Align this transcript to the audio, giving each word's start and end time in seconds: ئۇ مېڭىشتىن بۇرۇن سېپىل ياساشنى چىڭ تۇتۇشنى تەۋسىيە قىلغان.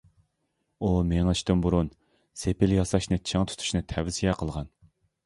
ئۇ 0.85 0.87
مېڭىشتىن 1.11 1.61
بۇرۇن 1.65 1.91
سېپىل 2.45 2.73
ياساشنى 2.77 3.21
چىڭ 3.33 3.47
تۇتۇشنى 3.53 3.83
تەۋسىيە 3.93 4.35
قىلغان. 4.41 4.73